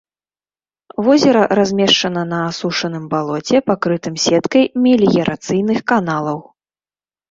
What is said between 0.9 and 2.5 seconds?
Возера размешчана на